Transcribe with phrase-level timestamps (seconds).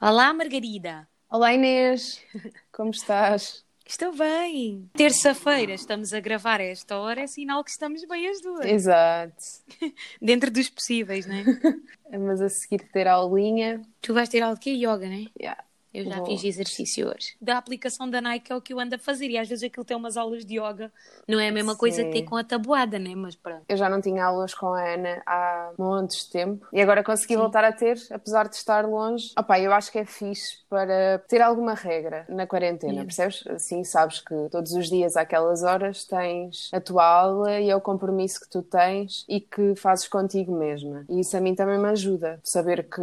[0.00, 1.08] Olá, Margarida.
[1.28, 2.24] Olá Inês,
[2.70, 3.64] como estás?
[3.84, 4.88] Estou bem.
[4.94, 8.64] Terça-feira estamos a gravar a esta hora, é sinal que estamos bem as duas.
[8.66, 9.34] Exato.
[10.22, 11.42] Dentro dos possíveis, né?
[12.12, 13.82] Mas a seguir ter aulinha.
[14.00, 14.70] tu vais ter aula de quê?
[14.70, 15.24] Yoga, né?
[15.36, 15.64] Yeah.
[15.92, 16.26] Eu já Vou.
[16.26, 17.34] fiz exercício hoje.
[17.40, 19.28] Da aplicação da Nike é o que eu ando a fazer.
[19.30, 20.92] E às vezes aquilo tem umas aulas de yoga.
[21.26, 22.24] Não é a mesma coisa que ter Sim.
[22.26, 23.14] com a tabuada, né?
[23.14, 23.62] Mas pronto.
[23.68, 27.36] Eu já não tinha aulas com a Ana há montes de tempo e agora consegui
[27.36, 29.32] voltar a ter, apesar de estar longe.
[29.38, 33.04] Opa, eu acho que é fixe para ter alguma regra na quarentena, Yeah.
[33.06, 33.46] percebes?
[33.48, 37.80] Assim sabes que todos os dias àquelas horas tens a tua aula e é o
[37.80, 41.04] compromisso que tu tens e que fazes contigo mesma.
[41.08, 43.00] E isso a mim também me ajuda, saber que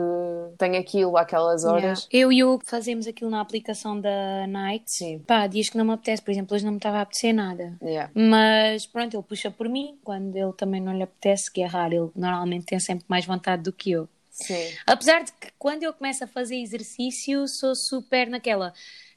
[0.58, 2.08] tenho aquilo àquelas horas.
[2.11, 2.25] Yeah.
[2.25, 4.86] Eu e o fazemos aquilo na aplicação da Nike.
[4.86, 5.19] Sim.
[5.25, 6.22] Pá, dias que não me apetece.
[6.22, 7.75] Por exemplo, hoje não me estava a apetecer nada.
[7.81, 8.11] Yeah.
[8.14, 11.94] Mas pronto, ele puxa por mim quando ele também não lhe apetece, que é raro.
[11.94, 14.08] Ele normalmente tem sempre mais vontade do que eu.
[14.30, 14.72] Sim.
[14.86, 18.72] Apesar de que quando eu começo a fazer exercício, sou super naquela.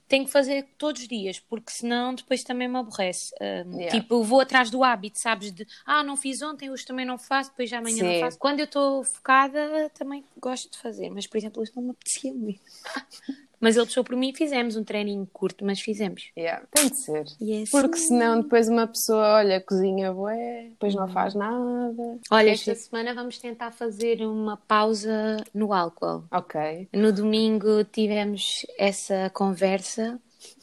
[0.07, 3.31] Tenho que fazer todos os dias, porque senão depois também me aborrece.
[3.39, 4.01] Um, Yeah.
[4.01, 5.53] Tipo, vou atrás do hábito, sabes?
[5.53, 8.21] De ah, não fiz ontem, hoje também não faço, depois já amanhã não Sim.
[8.21, 8.39] faço.
[8.39, 12.33] Quando eu estou focada, também gosto de fazer, mas por exemplo, hoje não me apetecia
[12.33, 12.63] muito.
[13.61, 16.31] mas ele puxou por mim e fizemos um treininho curto, mas fizemos.
[16.37, 16.65] Yeah.
[16.71, 17.25] Tem de ser.
[17.41, 22.19] É Porque senão depois uma pessoa, olha, cozinha bué, depois não faz nada.
[22.31, 26.25] Olha, Deixa- esta semana vamos tentar fazer uma pausa no álcool.
[26.31, 26.89] Ok.
[26.93, 30.21] No domingo tivemos essa conversa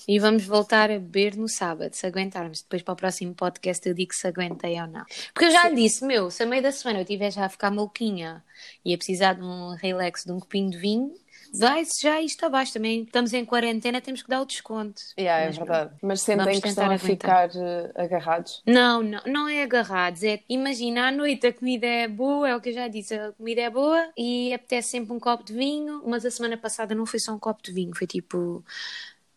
[0.07, 2.61] e vamos voltar a beber no sábado, se aguentarmos.
[2.61, 5.03] Depois para o próximo podcast eu digo se aguentei ou não.
[5.33, 7.49] Porque eu já lhe disse, meu, se a meio da semana eu estiver já a
[7.49, 8.43] ficar maluquinha
[8.83, 11.11] e a precisar de um relax, de um copinho de vinho,
[11.59, 12.73] vai-se já isto abaixo.
[12.73, 15.01] Também estamos em quarentena, temos que dar o desconto.
[15.17, 15.93] Yeah, é Mas verdade.
[16.01, 18.61] Mas sentem que estão a ficar eh, agarrados.
[18.65, 20.23] Não, não, não é agarrados.
[20.23, 23.31] É, imagina, à noite a comida é boa, é o que eu já disse, a
[23.33, 27.05] comida é boa e apetece sempre um copo de vinho, mas a semana passada não
[27.05, 28.63] foi só um copo de vinho, foi tipo.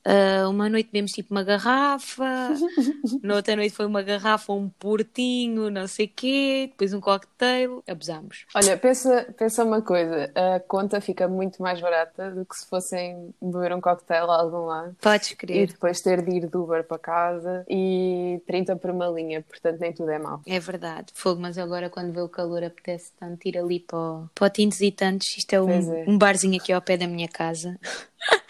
[0.09, 2.55] Ah, uma noite bebemos tipo uma garrafa,
[3.23, 8.47] na outra noite foi uma garrafa, um portinho, não sei quê, depois um cocktail, abusámos.
[8.55, 13.35] Olha, pensa, pensa uma coisa, a conta fica muito mais barata do que se fossem
[13.41, 14.97] beber um cocktail a algum lado.
[14.99, 19.09] Podes E crer, depois ter de ir de Uber para casa e 30 por uma
[19.09, 20.41] linha, portanto nem tudo é mau.
[20.47, 21.09] é verdade.
[21.13, 24.51] Fogo, mas agora quando vê o calor apetece tanto ir ali para o, para o
[24.51, 26.05] Tintos e Tantos, isto é um, é.
[26.09, 27.79] um barzinho aqui ao pé da minha casa.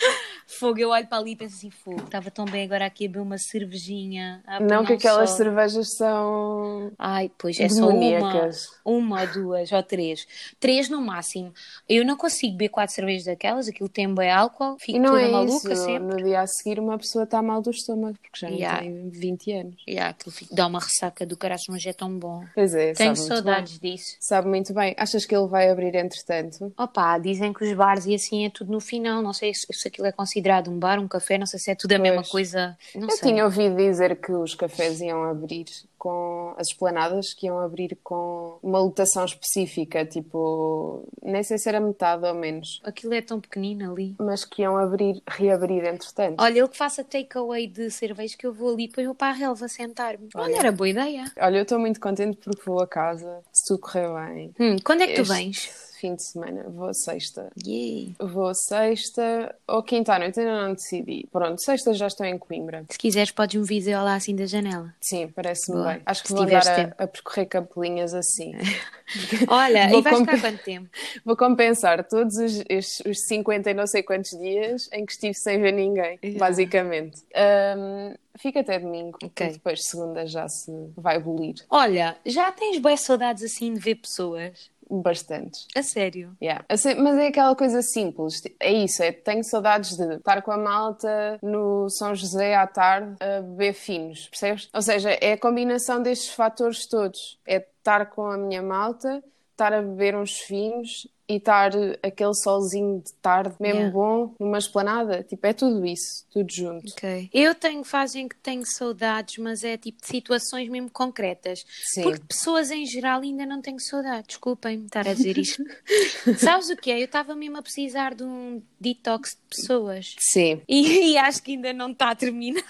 [0.58, 3.08] Fogo, eu olho para ali e penso assim, fogo, estava tão bem agora aqui a
[3.08, 4.42] beber uma cervejinha.
[4.60, 5.36] Não que aquelas sol.
[5.38, 8.50] cervejas são Ai, pois é só uma,
[8.84, 10.26] uma duas ou três.
[10.58, 11.52] Três no máximo.
[11.88, 15.28] Eu não consigo beber quatro cervejas daquelas, aquilo tem bem álcool, fico não toda é
[15.30, 16.14] maluca isso, sempre.
[16.14, 18.80] no dia a seguir uma pessoa está mal do estômago, porque já não Yeah.
[18.80, 19.74] tem 20 anos.
[19.86, 22.44] E ah, aquilo fica- dá uma ressaca do caraço, mas é tão bom.
[22.54, 24.12] Pois é, Tenho saudades disso.
[24.12, 24.16] bem.
[24.20, 24.94] Sabe muito bem.
[24.98, 26.72] Achas que ele vai abrir entretanto?
[26.76, 29.22] Opa, dizem que os bares e assim é tudo no final.
[29.22, 31.74] Não sei se, se aquilo é considerado um bar, um café, não sei se é
[31.74, 32.28] tudo a mesma Pois.
[32.30, 32.76] coisa.
[32.94, 33.30] Não Eu sei.
[33.30, 35.66] tinha ouvido dizer que os cafés iam abrir
[35.98, 41.80] com as esplanadas, que iam abrir com uma lotação específica, tipo, nem sei se era
[41.80, 44.14] metade ou menos, Aquilo é tão pequenino ali.
[44.18, 46.36] mas que iam abrir, reabrir entretanto.
[46.40, 49.36] Olha, ele que faça takeaway de cerveja que eu vou ali, depois vou para a
[49.36, 50.28] relva sentar-me.
[50.36, 50.58] Olha, Olha.
[50.60, 51.24] era boa ideia.
[51.40, 54.54] Olha, eu estou muito contente porque vou a casa, se tudo correr bem.
[54.60, 55.87] Hum, quando é que tu Este vens?
[56.00, 57.50] Fim de semana, vou sexta.
[57.66, 58.14] Yay.
[58.20, 61.26] Vou sexta ou quinta à noite, ainda não decidi.
[61.32, 62.84] Pronto, sexta já estou em Coimbra.
[62.90, 64.94] Se quiseres, podes-me dizer lá assim da janela.
[65.00, 66.00] Sim, parece-me bem.
[66.06, 68.52] Acho que Se vou andar a, a percorrer capelinhas assim.
[69.48, 70.88] Olha, Vou e vais ficar quanto tempo?
[71.24, 75.34] Vou compensar todos os, estes- os 50 e não sei quantos dias em que estive
[75.34, 76.38] sem ver ninguém, Yeah.
[76.38, 77.22] basicamente.
[77.34, 79.46] Ahm, fica até domingo, Ok.
[79.46, 81.54] e depois segunda já se vai bolir.
[81.70, 84.70] Olha, já tens boas saudades assim de ver pessoas?
[84.90, 85.66] Bastantes.
[85.74, 86.36] A sério?
[86.40, 86.64] Yeah.
[86.68, 88.42] Assim, Mas é aquela coisa simples.
[88.60, 93.16] É isso, é tenho saudades de estar com a malta no São José à tarde
[93.20, 94.68] a beber finos, percebes?
[94.72, 97.38] Ou seja, é a combinação destes fatores todos.
[97.46, 101.72] É estar com a minha malta, estar a beber uns finos e estar
[102.02, 103.92] aquele solzinho de tarde, mesmo Yeah.
[103.92, 105.22] bom, numa esplanada.
[105.22, 106.90] Tipo, é tudo isso, tudo junto.
[106.92, 107.28] Ok.
[107.34, 111.64] Eu tenho fase em que tenho saudades, mas é tipo de situações mesmo concretas.
[111.92, 112.02] Sim.
[112.02, 114.28] Porque de pessoas em geral ainda não tenho saudade.
[114.28, 115.62] Desculpem-me estar a dizer isto.
[116.38, 116.98] Sabes o que é?
[117.00, 120.14] Eu estava mesmo a precisar de um detox de pessoas.
[120.18, 122.64] Sim, E, e acho que ainda não está terminado.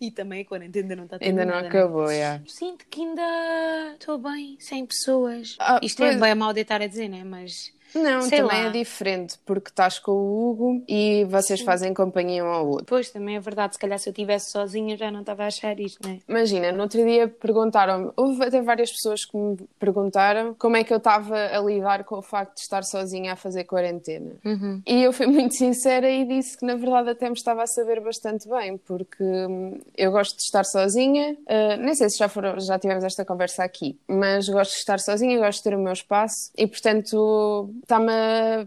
[0.00, 1.54] E também a quarentena ainda não está ainda terminada.
[1.56, 1.68] não né?
[1.68, 2.42] acabou, yeah.
[2.46, 5.56] Sinto que ainda estou bem, sem pessoas.
[5.58, 7.24] Ah, Isto é pois- bem mal de estar a dizer, né?
[7.24, 8.68] Mas Não, Sei também lá.
[8.68, 12.86] é diferente, porque estás com o Hugo e vocês fazem companhia um ao outro.
[12.86, 13.74] Pois, também é verdade.
[13.74, 16.20] Se calhar se eu estivesse sozinha já não estava a achar isto, né?
[16.28, 20.92] Imagina, no outro dia perguntaram-me, houve até várias pessoas que me perguntaram como é que
[20.92, 24.32] eu estava a lidar com o facto de estar sozinha a fazer quarentena.
[24.44, 24.82] Uhum.
[24.86, 28.00] E eu fui muito sincera e disse que na verdade até me estava a saber
[28.00, 32.58] bastante bem, porque hum, eu gosto de estar sozinha, uh, nem sei se já, foram,
[32.60, 35.92] já tivemos esta conversa aqui, mas gosto de estar sozinha, gosto de ter o meu
[35.92, 38.12] espaço e portanto está-me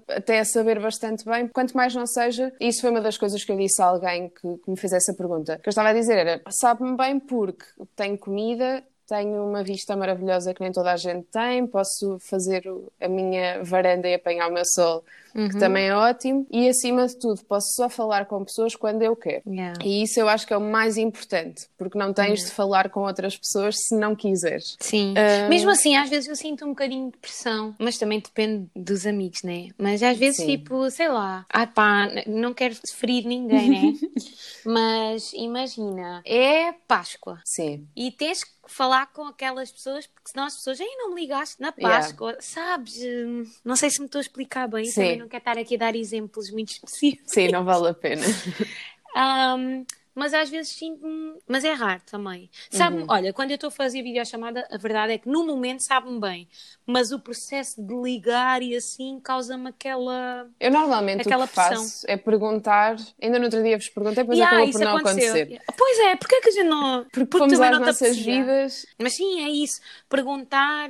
[0.08, 3.52] até a saber bastante bem, quanto mais não seja, isso foi uma das coisas que
[3.52, 6.18] eu disse a alguém que, que me fez essa pergunta, que eu estava a dizer
[6.18, 7.66] era, sabe-me bem porque
[7.96, 12.92] tenho comida, tenho uma vista maravilhosa que nem toda a gente tem, posso fazer o-
[13.00, 15.04] a minha varanda e apanhar o meu sol,
[15.36, 19.16] que também é ótimo, e acima de tudo, posso só falar com pessoas quando eu
[19.16, 19.44] quero.
[19.46, 19.78] Yeah.
[19.84, 23.02] E isso eu acho que é o mais importante, porque não tens de falar com
[23.02, 24.78] outras pessoas se não quiseres.
[24.80, 25.14] Sim.
[25.18, 25.50] Ah.
[25.50, 29.44] Mesmo assim, às vezes eu sinto um bocadinho de pressão, mas também depende dos amigos,
[29.44, 29.70] né?
[29.78, 30.58] Mas às vezes, Sim.
[30.58, 33.94] tipo, sei lá, ah pá, não quero ferir ninguém, né?
[34.66, 40.56] mas imagina, é Páscoa Sim, e tens que falar com aquelas pessoas, porque senão as
[40.56, 42.00] pessoas, ei, não me ligaste na Yeah.
[42.00, 42.96] Páscoa, sabes?
[43.04, 45.02] Hum, Não sei se me estou a explicar bem, Sim.
[45.26, 47.32] Não quero estar aqui a dar exemplos muito específicos.
[47.34, 48.24] sim, não vale a pena.
[49.16, 51.36] Um, mas às vezes sinto-me.
[51.48, 52.50] Mas é raro também.
[52.72, 53.06] Sabe, Uhum.
[53.10, 56.48] olha, quando eu estou a fazer videochamada, a verdade é que no momento sabe-me bem.
[56.88, 60.48] Mas o processo de ligar e assim causa-me aquela.
[60.60, 62.00] Eu normalmente Aquela o que faço pressão.
[62.08, 64.98] é perguntar, ainda no outro dia vos perguntei, depois E, ah, acabou isso por não
[64.98, 65.34] aconteceu.
[65.36, 65.62] acontecer.
[65.78, 67.06] Pois é, porque é que a gente não.
[67.12, 68.86] Porque fomos também às não nossas vidas.
[69.00, 69.82] Mas sim, é isso.
[70.10, 70.90] Perguntar.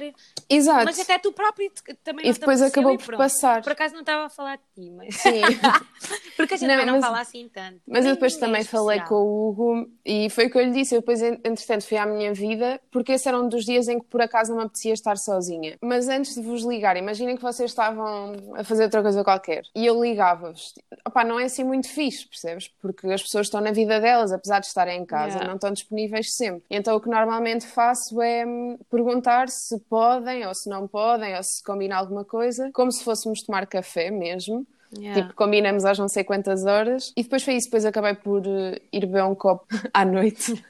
[0.49, 0.85] Exato.
[0.85, 1.71] Mas até tu próprio
[2.03, 3.61] também E depois acabou por passar.
[3.63, 5.15] Por acaso não estava a falar de ti, mas.
[5.15, 5.41] Sim.
[6.37, 7.81] porque a gente Não, também não mas- fala assim tanto.
[7.87, 9.14] Mas eu Nem depois ninguém também é falei especial.
[9.15, 10.93] Com o Hugo e foi o que eu lhe disse.
[10.95, 13.99] Eu depois, en- entretanto, fui à minha vida porque esse era um dos dias em
[13.99, 15.77] que por acaso não me apetecia estar sozinha.
[15.81, 19.85] Mas antes de vos ligar, imaginem que vocês estavam a fazer outra coisa qualquer e
[19.85, 20.73] eu ligava-vos.
[21.07, 22.67] Opá, não é assim muito fixe, percebes?
[22.81, 25.47] Porque as pessoas estão na vida delas, apesar de estarem em casa, Yeah.
[25.47, 26.63] não estão disponíveis sempre.
[26.69, 28.45] Então o que normalmente faço é
[28.89, 33.41] perguntar se podem ou se não podem ou se combina alguma coisa, como se fôssemos
[33.43, 34.65] tomar café mesmo.
[34.97, 35.21] Yeah.
[35.21, 37.67] Tipo, combinamos às não sei quantas horas e depois foi isso.
[37.67, 40.63] Depois acabei por eh, ir beber um copo à noite.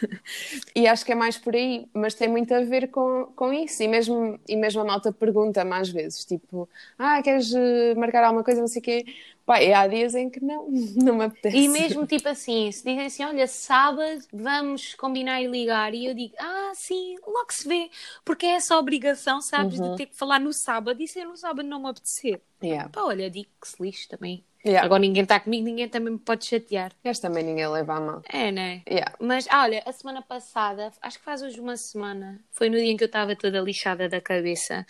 [0.74, 3.82] e acho que é mais por aí, mas tem muito a ver com, com isso.
[3.82, 6.68] E mesmo, e mesmo a malta pergunta-me às vezes: tipo,
[6.98, 8.60] ah, queres eh, marcar alguma coisa?
[8.60, 9.04] Não sei o quê.
[9.44, 11.56] Pá, e há dias em que não, não me apetece.
[11.56, 16.14] E mesmo tipo assim, se dizem assim, olha, sábado vamos combinar e ligar, e eu
[16.14, 17.90] digo, ah, sim, logo se vê,
[18.24, 19.90] porque é essa obrigação, sabes, Uhum.
[19.92, 22.40] de ter que falar no sábado e se eu no sábado não me apetecer.
[22.62, 22.88] Yeah.
[22.90, 24.44] Pá, olha, digo que se lixe também.
[24.64, 24.84] Yeah.
[24.86, 26.92] Agora ninguém está comigo, ninguém também me pode chatear.
[27.02, 28.22] Este também ninguém leva a mal.
[28.28, 28.82] É, né?
[28.88, 29.12] Yeah.
[29.18, 32.92] Mas, ah, olha, a semana passada, acho que faz hoje uma semana, foi no dia
[32.92, 34.86] em que eu estava toda lixada da cabeça.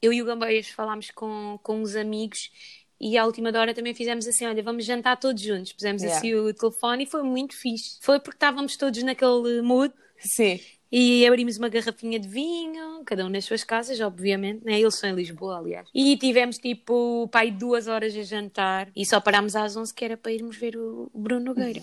[0.00, 2.52] Eu e o Gambeias falámos com, com uns amigos
[3.00, 5.72] e à última hora também fizemos assim: olha, vamos jantar todos juntos.
[5.72, 6.18] Pusemos Yeah.
[6.18, 7.98] assim o telefone e foi muito fixe.
[8.00, 10.60] Foi porque estávamos todos naquele mood Sim.
[10.90, 14.80] E abrimos uma garrafinha de vinho, cada um nas suas casas, obviamente, né?
[14.80, 15.88] Eles são em Lisboa, aliás.
[15.94, 20.16] E tivemos tipo, pai, duas horas a jantar e só parámos às 11 que era
[20.16, 21.80] para irmos ver o Bruno Nogueira.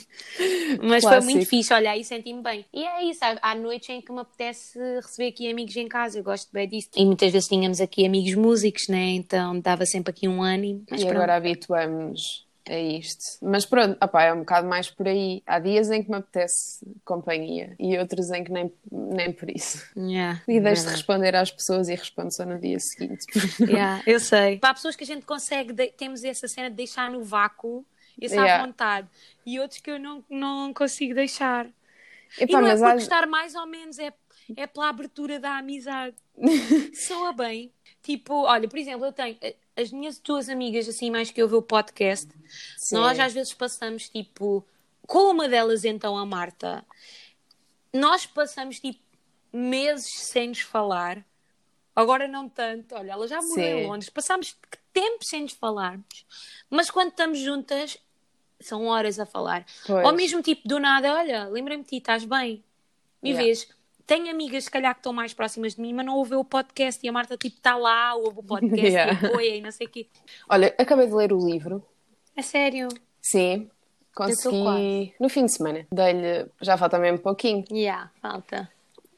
[0.82, 2.64] Mas foi muito fixe, olha, aí senti-me bem.
[2.72, 6.18] E é isso, há, há noites em que me apetece receber aqui amigos em casa,
[6.18, 6.90] eu gosto bem disso.
[6.96, 9.10] E muitas vezes tínhamos aqui amigos músicos, né?
[9.10, 10.84] Então dava sempre aqui um ânimo.
[10.90, 11.16] Mas e pronto.
[11.16, 13.38] agora habituamos a isto.
[13.42, 15.42] Mas pronto, opá, é um bocado mais por aí.
[15.46, 19.84] Há dias em que me apetece companhia e outros em que nem, nem por isso.
[19.96, 23.26] Yeah, E deixo de responder às pessoas e respondo só no dia seguinte.
[23.60, 24.58] Yeah, eu sei.
[24.62, 27.84] Há pessoas que a gente consegue, de- temos essa cena de deixar no vácuo,
[28.20, 28.62] essa Yeah.
[28.62, 29.08] à vontade,
[29.44, 31.66] e outros que eu não, não consigo deixar.
[32.38, 34.12] e Epá, não é por há- gostar mais ou menos, é,
[34.56, 36.14] é pela abertura da amizade.
[36.94, 37.72] Soa bem.
[38.02, 41.48] Tipo, olha, por exemplo, eu tenho eh, as minhas duas amigas, assim, mais que eu
[41.48, 42.28] ver o podcast,
[42.76, 42.94] Sim.
[42.96, 44.64] nós às vezes passamos, tipo,
[45.06, 46.84] com uma delas, então, a Marta,
[47.92, 49.00] nós passamos, tipo,
[49.52, 51.24] meses sem nos falar.
[51.94, 52.94] Agora não tanto.
[52.94, 53.86] Olha, ela já morou em.
[53.86, 54.08] Londres.
[54.08, 54.56] Passámos
[54.92, 56.24] tempo sem nos falarmos.
[56.70, 57.98] Mas quando estamos juntas,
[58.60, 59.66] são horas a falar.
[59.86, 60.06] Pois.
[60.06, 62.62] Ou mesmo, tipo, do nada, olha, lembrei-me de ti, estás bem?
[63.22, 63.44] E Yeah.
[63.44, 63.68] vês,
[64.10, 66.98] tenho amigas, se calhar, que estão mais próximas de mim, mas não ouvem o podcast.
[67.06, 69.12] E a Marta, tipo, está lá, ouve o podcast Yeah.
[69.22, 70.08] e apoia e não sei o quê.
[70.48, 71.80] Olha, acabei de ler o livro.
[72.36, 72.88] É sério.
[73.22, 73.70] Sim.
[74.12, 75.86] Consegui no fim de semana.
[75.92, 77.64] Dei-lhe, já falta mesmo pouquinho.
[77.70, 78.68] Yeah, falta.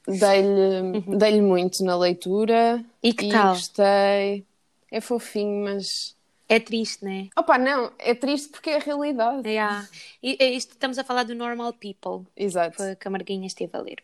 [0.06, 2.84] Dei-lhe dei muito na leitura Uhum.
[3.02, 3.54] E que tal?
[3.54, 4.44] gostei.
[4.90, 6.14] É fofinho, mas.
[6.50, 7.28] É triste, né?
[7.34, 9.48] Opa, não, é triste porque é a realidade.
[9.48, 9.88] Yeah.
[10.22, 12.30] E, e isto, estamos a falar do Normal People.
[12.36, 12.76] Exato.
[13.00, 14.02] Que a Marguinha esteve a ler.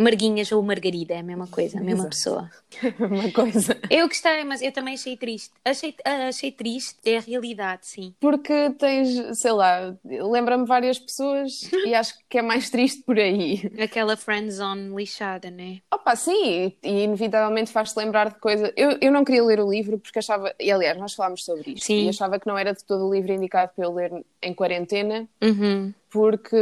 [0.00, 2.16] Marguinhas ou Margarida, é a mesma coisa, a mesma Exato.
[2.16, 2.50] pessoa.
[3.00, 3.76] Uma coisa.
[3.90, 5.50] Eu gostei, mas eu também achei triste.
[5.64, 8.14] Achei, ah, achei triste, é a realidade, sim.
[8.20, 13.70] Porque tens, sei lá, lembra-me várias pessoas e acho que é mais triste por aí.
[13.82, 15.78] Aquela friendzone lixada, né?
[15.92, 18.72] Opa, sim, e inevitavelmente faz-te lembrar de coisas.
[18.76, 21.86] Eu, eu não queria ler o livro porque achava, e aliás, nós falámos sobre isto,
[21.86, 22.06] Sim.
[22.06, 25.28] e achava que não era de todo o livro indicado para eu ler em quarentena,
[25.42, 25.92] Uhum.
[26.10, 26.56] porque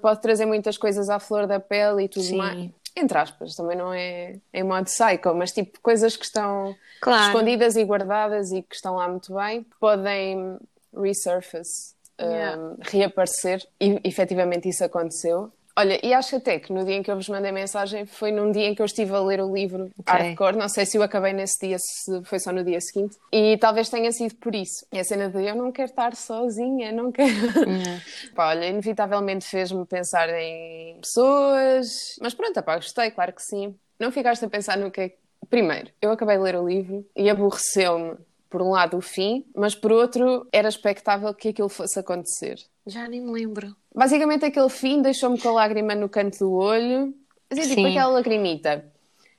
[0.00, 2.36] pode trazer muitas coisas à flor da pele e tudo Sim.
[2.36, 2.70] mais.
[2.96, 7.26] Entre aspas, também não é em modo psycho, mas tipo coisas que estão Claro.
[7.26, 10.58] escondidas e guardadas e que estão lá muito bem, podem
[10.94, 12.60] resurface, Yeah.
[12.60, 15.50] um, reaparecer, e efetivamente isso aconteceu.
[15.74, 18.52] Olha, e acho até que no dia em que eu vos mandei mensagem foi num
[18.52, 20.56] dia em que eu estive a ler o livro Hardcore.
[20.56, 23.16] Não sei se eu acabei nesse dia, se foi só no dia seguinte.
[23.32, 24.86] E talvez tenha sido por isso.
[24.92, 27.30] E a cena de eu não quero estar sozinha, não quero.
[28.34, 32.16] Pá, olha, inevitavelmente fez-me pensar em pessoas.
[32.20, 33.74] Mas pronto, pá, gostei, claro que sim.
[33.98, 35.14] Não ficaste a pensar no que é.
[35.48, 38.16] Primeiro, eu acabei de ler o livro e aborreceu-me,
[38.48, 42.56] por um lado, o fim, mas por outro, era expectável que aquilo fosse acontecer.
[42.86, 43.74] Já nem me lembro.
[43.94, 47.14] Basicamente, aquele fim deixou-me com a lágrima no canto do olho,
[47.50, 47.90] assim, tipo Sim.
[47.90, 48.84] aquela lagrimita.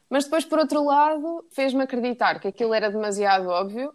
[0.09, 3.91] Mas depois, por outro lado, fez-me acreditar que aquilo era demasiado óbvio,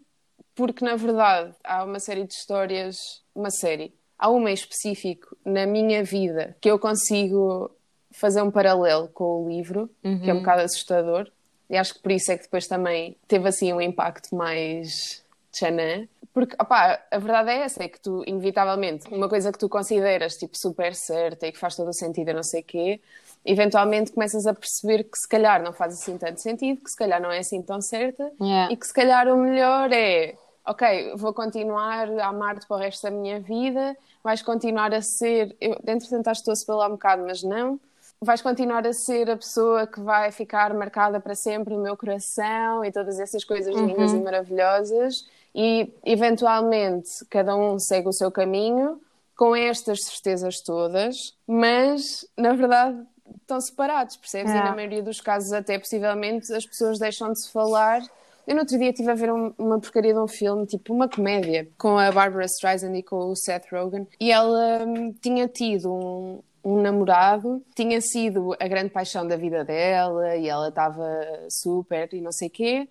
[0.58, 5.64] porque na verdade há uma série de histórias, uma série, há uma em específico na
[5.64, 7.70] minha vida que eu consigo
[8.10, 11.30] fazer um paralelo com o livro, que é um bocado assustador.
[11.70, 15.22] E acho que por isso é que depois também teve assim um impacto mais
[15.58, 16.08] tchanã.
[16.32, 20.36] Porque, opá, a verdade é essa, é que tu, inevitavelmente, uma coisa que tu consideras,
[20.36, 23.00] tipo, super certa e que faz todo o sentido, não sei quê,
[23.44, 27.20] eventualmente começas a perceber que se calhar não faz assim tanto sentido, que se calhar
[27.20, 28.72] não é assim tão certa, Yeah.
[28.72, 30.34] e que se calhar o melhor é,
[30.66, 35.56] ok, vou continuar a amar-te para o resto da minha vida, vais continuar a ser,
[35.60, 37.80] eu, entretanto acho que estou a separar um bocado, mas não,
[38.20, 42.84] vais continuar a ser a pessoa que vai ficar marcada para sempre no meu coração
[42.84, 45.24] e todas essas coisas lindas e maravilhosas
[45.60, 49.00] e eventualmente cada um segue o seu caminho
[49.36, 52.96] com estas certezas todas, mas na verdade
[53.40, 54.52] estão separados, percebes?
[54.52, 54.62] E É.
[54.62, 58.00] na maioria dos casos até possivelmente as pessoas deixam de se falar.
[58.46, 61.08] Eu no outro dia estive a ver um- uma porcaria de um filme, tipo uma
[61.08, 65.92] comédia, com a Barbara Streisand e com o Seth Rogen, e ela hum, tinha tido
[65.92, 71.04] um, um namorado, tinha sido a grande paixão da vida dela e ela estava
[71.50, 72.88] super e não sei quê,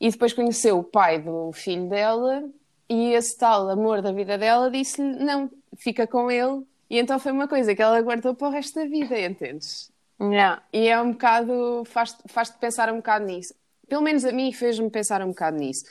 [0.00, 2.44] e depois conheceu o pai do filho dela
[2.88, 6.62] e esse tal amor da vida dela disse-lhe não, fica com ele.
[6.88, 9.90] E então foi uma coisa que ela guardou para o resto da vida, entendes?
[10.20, 10.62] Yeah.
[10.72, 13.54] E é um bocado, faz- faz-te pensar um bocado nisso.
[13.88, 15.84] Pelo menos a mim fez-me pensar um bocado nisso.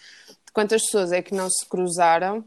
[0.46, 2.44] De quantas pessoas é que não se cruzaram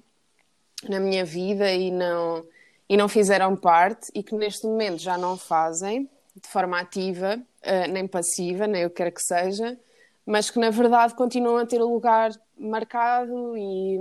[0.88, 2.45] na minha vida e não,
[2.88, 6.09] e não fizeram parte e que neste momento já não fazem
[6.41, 9.79] de forma ativa, eh, nem passiva, nem o que quer que seja,
[10.28, 13.99] mas que na verdade continuam a ter o lugar marcado e,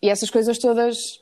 [0.00, 1.20] e essas coisas todas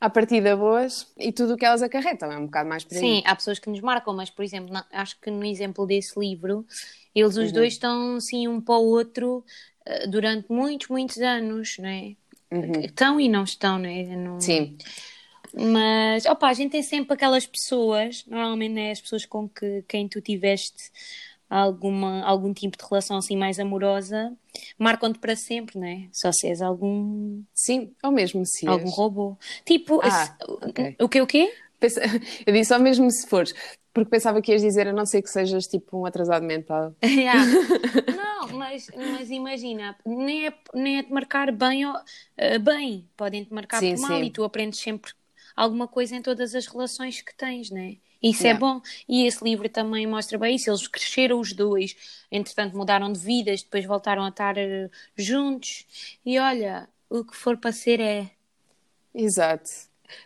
[0.00, 2.30] à partida boas e tudo o que elas acarretam.
[2.30, 2.94] É um bocado mais por.
[2.94, 6.18] Sim, há pessoas que nos marcam, mas, por exemplo, na- acho que no exemplo desse
[6.18, 6.64] livro,
[7.12, 9.44] eles os dois estão, assim, um para o outro
[9.84, 12.14] eh, durante muitos, muitos anos, não é?
[12.84, 14.04] Estão e não estão, não é?
[14.04, 14.76] Não- Sim.
[15.54, 20.08] Mas, opa, a gente tem sempre aquelas pessoas, normalmente né, as pessoas com que, quem
[20.08, 20.90] tu tiveste
[21.60, 24.32] alguma, algum tipo de relação assim mais amorosa,
[24.78, 26.08] marcam-te para sempre, não é?
[26.12, 28.96] Só se és algum, Sim, ou mesmo se algum és.
[28.96, 29.36] robô.
[29.64, 30.32] Tipo, Ah, esse-
[30.68, 30.96] ok.
[31.00, 31.52] o que o quê?
[32.46, 33.52] Eu disse só mesmo se fores,
[33.92, 36.94] porque pensava que ias dizer a não ser que sejas tipo um atrasado mental.
[37.02, 37.44] Yeah.
[38.16, 41.94] Não, mas, mas imagina, nem é, nem é de marcar bem ou
[42.36, 44.26] eh, bem, podem-te marcar Sim, por mal sim.
[44.26, 45.12] e tu aprendes sempre
[45.56, 47.96] alguma coisa em todas as relações que tens, né?
[48.22, 48.60] Isso é Yeah.
[48.60, 48.80] bom.
[49.08, 50.70] E esse livro também mostra bem isso.
[50.70, 51.96] Eles cresceram os dois,
[52.30, 55.86] entretanto mudaram de vidas, depois voltaram a estar eh, juntos.
[56.24, 58.30] E olha, o que for para ser é.
[59.14, 59.68] Exato.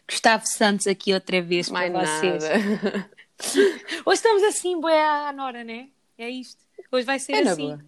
[0.09, 2.45] Gustavo Santos aqui outra vez Mais para vocês.
[2.45, 3.11] nada.
[4.05, 5.88] Hoje estamos assim, boé à Nora, né?
[6.19, 6.61] É isto.
[6.91, 7.62] Hoje vai ser É assim.
[7.62, 7.85] boa.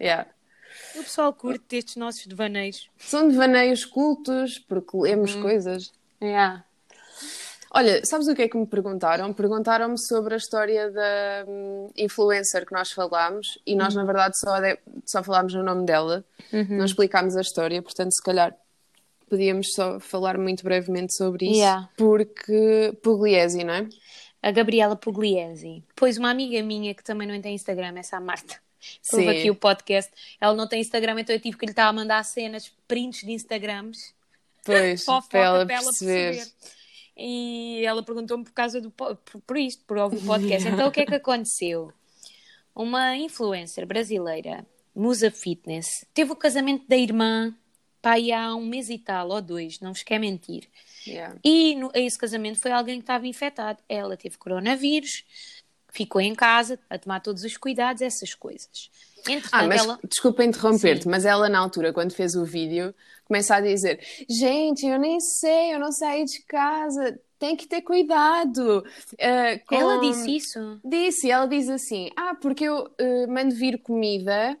[0.00, 0.28] Yeah.
[0.96, 2.88] O pessoal curte estes nossos devaneios.
[2.98, 5.42] São devaneios cultos, porque lemos Uhum.
[5.42, 5.92] coisas.
[6.20, 6.64] Yeah.
[7.74, 9.32] Olha, sabes o que é que me perguntaram?
[9.32, 13.78] Perguntaram-me sobre a história da hum, influencer que nós falámos e Uhum.
[13.78, 18.12] nós, na verdade, só, de- só falámos no nome dela, não explicámos a história, portanto,
[18.12, 18.54] se calhar
[19.28, 21.88] podíamos só falar muito brevemente sobre isso, Yeah.
[21.96, 23.88] porque Pugliese, não é?
[24.42, 25.82] A Gabriela Pugliese.
[25.96, 28.56] Pois uma amiga minha que também não tem Instagram, essa a Marta.
[29.12, 30.12] Houve aqui o podcast.
[30.38, 33.32] Ela não tem Instagram, então eu tive que lhe estar a mandar cenas, prints de
[33.32, 34.12] Instagrams.
[34.62, 36.34] Pois, para ela para ela perceber.
[36.34, 36.52] perceber.
[37.16, 40.68] E ela perguntou-me por causa do po- por, por isto, por ouvir o podcast.
[40.68, 41.92] Então o que é que aconteceu?
[42.74, 47.54] Uma influencer brasileira, Musa Fitness, teve o casamento da irmã
[48.02, 50.68] pá, aí há um mês e tal, ou dois, não vos quer mentir.
[51.06, 51.38] Yeah.
[51.44, 53.78] E no, a esse casamento foi alguém que estava infectado.
[53.88, 55.24] Ela teve coronavírus,
[55.92, 58.90] ficou em casa a tomar todos os cuidados, essas coisas.
[59.28, 60.00] Entretanto, Ah, mas ela.
[60.08, 62.92] desculpa interromper-te, mas ela na altura, quando fez o vídeo,
[63.24, 67.82] começa a dizer: Gente, eu nem sei, eu não saí de casa, tem que ter
[67.82, 68.84] cuidado.
[69.20, 70.80] Ah, com- Ela disse isso.
[70.84, 74.58] Disse, ela diz assim: Ah, porque eu ah, mando vir comida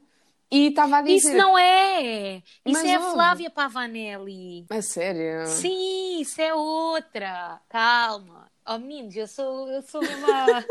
[0.48, 1.16] e estava a dizer.
[1.16, 2.36] Isso não é!
[2.36, 3.00] Isso Mas é a.
[3.00, 4.66] Flávia Pavanelli.
[4.70, 5.46] A sério?
[5.48, 7.60] Sim, isso é outra.
[7.68, 8.51] Calma.
[8.66, 10.64] Oh, meninos, eu sou, eu sou mesmo a...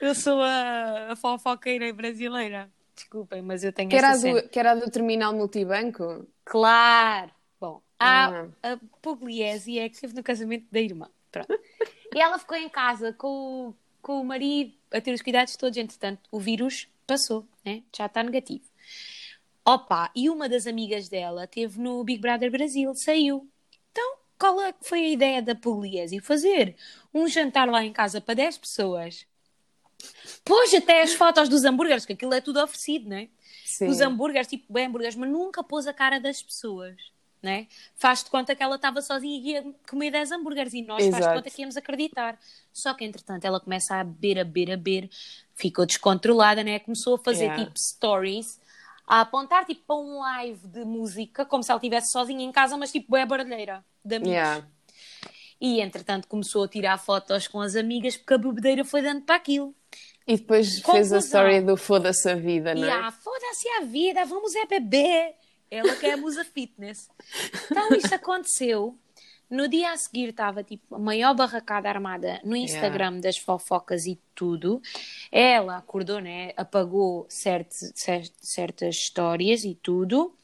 [0.00, 2.70] eu sou a, a fofoqueira brasileira.
[2.94, 4.42] Desculpem, mas eu tenho Que era, a essa cena.
[4.42, 6.26] do, que era do terminal multibanco?
[6.44, 7.30] Claro.
[7.60, 8.48] Bom, a, Ah.
[8.62, 11.08] a Pugliese é que esteve no casamento da irmã.
[11.30, 11.58] Pronto.
[12.14, 15.76] E ela ficou em casa com, o- com o marido a ter os cuidados todos.
[15.76, 17.82] Entretanto, o vírus passou, né?
[17.96, 18.64] já está negativo.
[19.64, 23.48] Opa, e uma das amigas dela teve no Big Brother Brasil, saiu.
[24.38, 26.20] Qual é que foi a ideia da Pugliese?
[26.20, 26.76] Fazer
[27.12, 29.26] um jantar lá em casa para 10 pessoas.
[30.44, 33.28] Pôs até as fotos dos hambúrgueres, que aquilo é tudo oferecido, não é?
[33.64, 33.88] Sim.
[33.88, 36.94] os hambúrgueres, tipo bem hambúrgueres, mas nunca pôs a cara das pessoas,
[37.42, 37.66] né?
[37.96, 41.14] Faz de conta que ela estava sozinha e ia comer 10 hambúrgueres e nós faz
[41.14, 41.36] de Exato.
[41.36, 42.38] conta que íamos acreditar.
[42.72, 45.10] Só que entretanto ela começa a beber, a beber, a beber,
[45.54, 46.78] ficou descontrolada, né?
[46.78, 47.64] Começou a fazer Yeah.
[47.64, 48.60] tipo stories,
[49.06, 52.76] a apontar tipo para um live de música, como se ela estivesse sozinha em casa,
[52.76, 54.32] mas tipo é barulheira de amigos.
[54.32, 54.66] Yeah.
[55.60, 59.36] E entretanto começou a tirar fotos com as amigas porque a bebedeira foi dando para
[59.36, 59.74] aquilo.
[60.26, 62.92] E depois fez a história do foda-se a vida, não é?
[62.92, 65.34] ah, foda-se a vida, vamos é beber.
[65.70, 67.08] Ela que é a musa fitness.
[67.70, 68.98] Então isto aconteceu.
[69.50, 74.18] No dia a seguir estava tipo a maior barracada armada no Instagram das fofocas e
[74.34, 74.80] tudo.
[75.30, 76.52] Ela acordou, né?
[76.56, 80.34] Apagou certos- cer- certas histórias e tudo.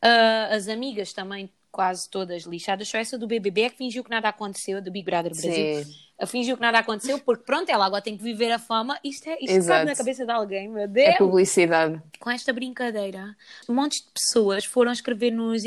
[0.00, 2.88] Ah, as amigas também quase todas lixadas.
[2.88, 5.84] Só essa do BBB é que fingiu que nada aconteceu, do Big Brother Brasil.
[5.84, 6.07] Sim.
[6.20, 8.98] A fingiu que nada aconteceu porque pronto, ela agora tem que viver a fama.
[9.04, 12.02] Isto, é, isto cabe na cabeça de alguém, meu Deus É publicidade.
[12.18, 13.36] com esta brincadeira,
[13.68, 15.62] montes de pessoas foram escrever nos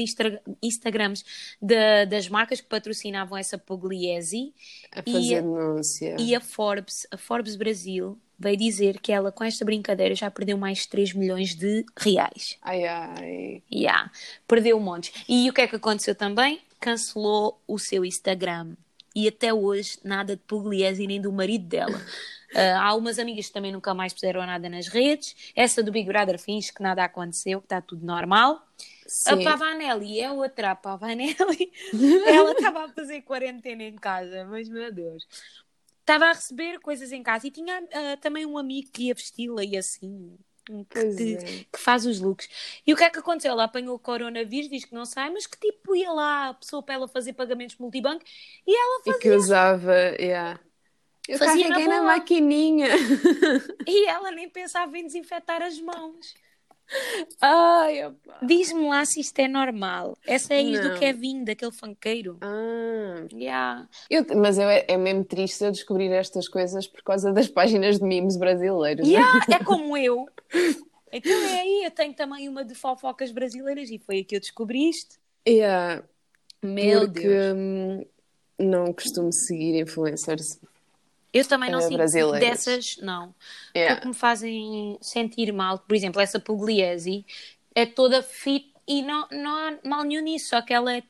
[0.61, 1.23] Instagrams
[1.61, 4.53] da- das marcas que patrocinavam essa Pugliese
[4.91, 6.15] A E- fazer denúncia.
[6.19, 10.57] e a Forbes, a Forbes Brasil, veio dizer que ela com esta brincadeira já perdeu
[10.57, 12.57] mais de 3 milhões de reais.
[12.61, 13.63] Ai, ai.
[13.71, 14.11] Yeah,
[14.47, 15.13] perdeu um monte.
[15.29, 16.59] E o que é que aconteceu também?
[16.79, 18.75] Cancelou o seu Instagram.
[19.15, 21.99] E até hoje nada de Pugliese nem do marido dela.
[22.53, 25.53] Ah, há umas amigas que também nunca mais puseram nada nas redes.
[25.55, 28.61] Essa do Big Brother finge que nada aconteceu, que está tudo normal.
[29.25, 29.43] A Sim.
[29.43, 31.71] Pavanelli é outra a Pavanelli.
[32.27, 35.25] Ela estava a fazer quarentena em casa, mas meu Deus.
[35.99, 39.63] Estava a receber coisas em casa e tinha ah, também um amigo que ia vesti-la
[39.63, 40.37] e assim.
[40.65, 41.65] Que, Pois que- é.
[41.71, 42.47] que faz os looks.
[42.85, 43.51] E o que é que aconteceu?
[43.51, 46.83] Ela apanhou o coronavírus, diz que não sai, mas que tipo ia lá a pessoa
[46.83, 48.23] para ela fazer pagamentos multibanco
[48.67, 50.59] e ela E que usava, yeah.
[51.27, 52.13] Eu Fazia na carreguei na, boa.
[52.17, 52.87] maquininha.
[53.87, 56.33] e ela nem pensava em desinfetar as mãos.
[57.39, 58.37] Ai, opa.
[58.41, 60.17] Diz-me lá se isto é normal.
[60.25, 60.99] Essa é a ex do.
[60.99, 62.37] Kevin, daquele funkeiro.
[62.41, 63.25] Ah.
[63.33, 63.87] Yeah.
[64.09, 68.03] Eu- mas eu, é mesmo triste eu descobrir estas coisas por causa das páginas de
[68.05, 69.07] memes brasileiros.
[69.07, 70.25] Yeah, é como eu.
[71.11, 74.39] Então é aí, eu tenho também uma de fofocas brasileiras e foi aí que eu
[74.39, 75.15] descobri isto.
[75.47, 76.03] Yeah,
[76.63, 77.57] Meu porque Deus.
[77.57, 78.05] hum,
[78.59, 80.59] não costumo seguir influencers.
[81.33, 83.33] Eu também não eh, sinto dessas, não.
[83.75, 83.95] Yeah.
[83.95, 85.79] Porque me fazem sentir mal.
[85.79, 87.25] Por exemplo, essa Pugliese
[87.73, 91.03] é toda fit e não, não há mal nenhum nisso, só que ela é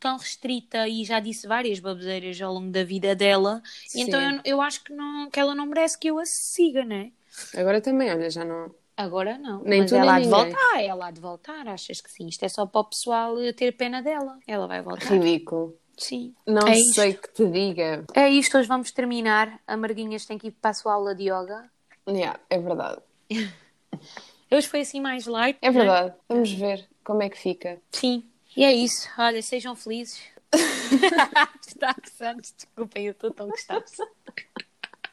[0.00, 3.62] tão restrita e já disse várias baboseiras ao longo da vida dela.
[3.94, 7.12] Então eu, eu acho que, não, que ela não merece que eu a siga, né?
[7.54, 8.74] Agora também, olha, já não.
[8.96, 9.62] Agora não.
[9.62, 10.54] Nem Mas tu, ela nem há de ninguém.
[10.54, 11.68] voltar, ela há de voltar.
[11.68, 12.26] Achas que sim?
[12.28, 14.38] Isto é só para o pessoal ter pena dela.
[14.46, 15.12] Ela vai voltar.
[15.12, 15.76] Ridículo.
[15.96, 16.34] Sim.
[16.46, 17.22] Não é sei isto.
[17.22, 18.04] que te diga.
[18.14, 19.60] É isto, hoje vamos terminar.
[19.66, 21.70] A Marguinhas tem que ir para a sua aula de yoga.
[22.08, 23.00] Yeah, é verdade.
[24.48, 25.58] Hoje foi assim mais light.
[25.60, 25.78] É né?
[25.78, 26.14] verdade.
[26.28, 27.80] Vamos ver como é que fica.
[27.90, 28.24] Sim.
[28.56, 29.08] E é isso.
[29.18, 30.22] Olha, sejam felizes.
[31.64, 33.96] Gustavo Santos, desculpem, eu estou tão Santos.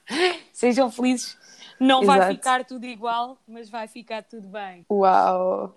[0.54, 1.38] Sejam felizes.
[1.80, 2.36] Não vai Exato.
[2.36, 4.86] ficar tudo igual, mas vai ficar tudo bem.
[4.90, 5.76] Uau!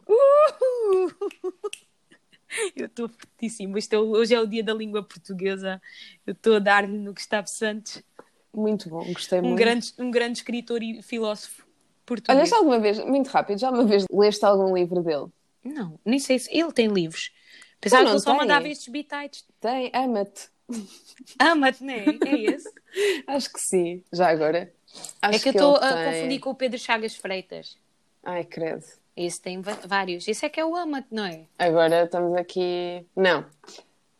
[2.76, 3.78] Eu estou fortíssima.
[3.78, 5.80] É- Hoje é o dia da língua portuguesa.
[6.26, 8.02] Eu estou a dar-lhe no Gustavo Santos,
[8.54, 9.58] Muito bom, gostei um muito.
[9.58, 11.66] grande, um grande escritor e filósofo
[12.04, 12.38] português.
[12.38, 15.26] Olha, já alguma vez, muito rápido, já uma vez leste algum livro dele?
[15.64, 17.32] Não, nem sei se ele tem livros.
[17.80, 19.44] Pensava Não, que ele só mandava estes bitites.
[19.60, 20.48] Tem, ama-te.
[21.38, 22.06] Ama-te, não é?
[22.24, 22.72] É esse?
[23.26, 24.72] Acho que sim, já agora.
[25.20, 27.76] Acho é que eu ele estou a tem- confundir com o Pedro Chagas Freitas.
[28.24, 28.84] Ai, credo.
[29.16, 30.28] Esse tem vários.
[30.28, 31.46] Esse é que é o Ama-te, não é?
[31.58, 33.06] Agora estamos aqui.
[33.16, 33.46] Não.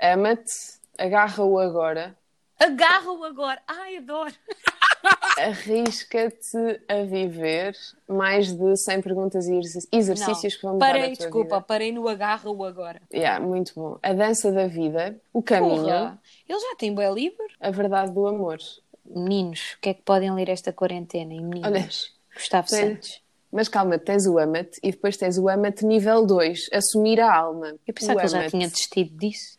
[0.01, 0.53] Ama-te,
[0.99, 2.17] agarra-o agora,
[2.59, 3.61] Agarra-o agora.
[3.69, 4.33] Ai, adoro.
[5.39, 7.75] arrisca-te a viver
[8.09, 10.59] mais de 100 perguntas e exerc- exercícios Não.
[10.61, 11.61] que vão mudar Parei, a tua desculpa, vida.
[11.67, 13.01] parei no agarra-o agora.
[13.13, 13.99] Yeah, muito bom.
[14.03, 17.47] A dança da vida, o caminho, Porra, ele já tem bem livre.
[17.61, 18.59] a verdade do amor.
[19.05, 21.35] Meninos, o que é que podem ler esta quarentena?
[21.35, 21.67] E meninas?
[21.71, 21.89] Olha,
[22.35, 23.23] Gustavo Santos.
[23.57, 27.75] Mas calma, tens o ama-te e depois tens o ama-te nível 2, assumir a alma.
[27.87, 29.59] Eu pensava que ele já tinha desistido disso.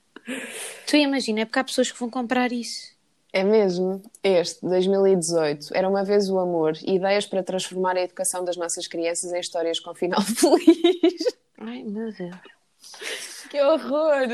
[0.85, 2.95] Tu imagina, é porque há pessoas que vão comprar isso.
[3.33, 4.03] É mesmo.
[4.23, 9.33] Este, 2018, era uma vez o amor, ideias para transformar a educação das nossas crianças
[9.33, 11.23] em histórias com final feliz.
[11.57, 12.35] Ai, meu Deus.
[13.49, 14.27] Que horror!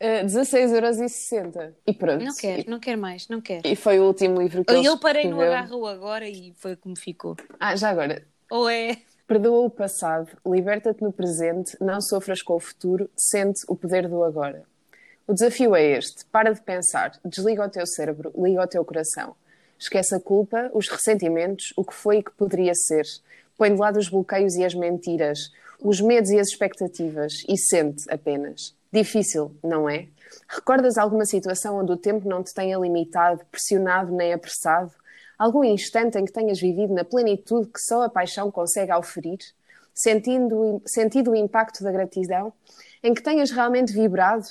[0.00, 1.74] Uh, 16,60€.
[1.86, 2.24] E pronto.
[2.24, 3.66] Não quero, não quero mais, não quero.
[3.66, 5.52] E, e foi o último livro que ele Eu parei no escreveu.
[5.52, 7.36] agarra-o agora e foi como ficou.
[7.58, 8.24] Ah, já agora.
[8.50, 8.98] Ou é...
[9.26, 14.24] Perdoa o passado, liberta-te no presente, não sofras com o futuro, sente o poder do
[14.24, 14.62] agora.
[15.26, 19.36] O desafio é este: para de pensar, desliga o teu cérebro, liga o teu coração.
[19.78, 23.04] Esquece a culpa, os ressentimentos, o que foi e que poderia ser.
[23.56, 28.04] Põe de lado os bloqueios e as mentiras, os medos e as expectativas e sente
[28.10, 28.74] apenas.
[28.92, 30.08] Difícil, não é?
[30.48, 34.92] Recordas alguma situação onde o tempo não te tenha limitado, pressionado nem apressado?
[35.38, 39.38] Algum instante em que tenhas vivido na plenitude que só a paixão consegue auferir?
[39.94, 42.52] Sentindo, sentido o impacto da gratidão?
[43.02, 44.46] Em que tenhas realmente vibrado?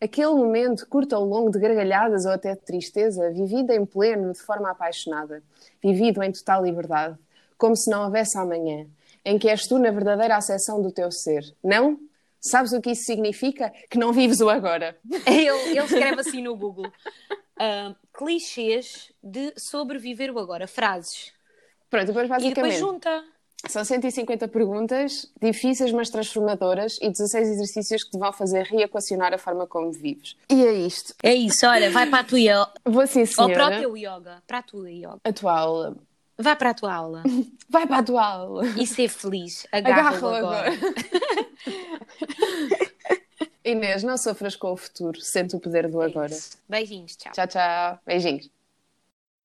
[0.00, 4.40] Aquele momento, curto ou longo, de gargalhadas ou até de tristeza, vivido em pleno, de
[4.40, 5.42] forma apaixonada,
[5.82, 7.18] vivido em total liberdade,
[7.58, 8.86] como se não houvesse amanhã,
[9.22, 11.42] em que és tu na verdadeira acessão do teu ser.
[11.62, 11.98] Não?
[12.40, 13.70] Sabes o que isso significa?
[13.90, 14.96] Que não vives o agora.
[15.26, 16.90] Ele, ele escreve assim no Google.
[17.58, 20.66] ah, clichês de sobreviver o agora.
[20.66, 21.32] Frases.
[21.90, 23.24] Pronto, depois E depois basicamente junta.
[23.68, 29.38] são 150 perguntas difíceis mas transformadoras e 16 exercícios que te vão fazer reequacionar a
[29.38, 30.36] forma como vives.
[30.48, 31.14] E é isto.
[31.22, 32.70] É isso, olha, vai para a tua yoga.
[32.84, 33.54] Vou assim, Ou senhora.
[33.54, 34.42] para o teu yoga.
[34.46, 35.18] Para a tua yoga.
[35.24, 35.32] A
[36.40, 37.22] Vai para a tua aula.
[37.68, 38.66] Vai para a tua aula.
[38.66, 39.66] E ser feliz.
[39.70, 40.72] Agarra-o Agarra-o agora.
[40.72, 40.94] agora.
[43.64, 46.34] Inês, não sofras com o futuro, sente o poder do agora.
[46.68, 47.32] Beijinhos, tchau.
[47.32, 47.98] Tchau, tchau.
[48.06, 48.50] Beijinhos.